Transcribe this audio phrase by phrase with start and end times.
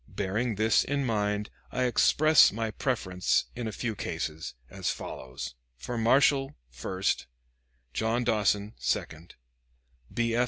[0.09, 5.95] Bearing this in mind, I express my preference in a few cases, as follows: for
[5.95, 7.27] Marshal, first,
[7.93, 9.35] John Dawson, second,
[10.11, 10.33] B.
[10.33, 10.39] F.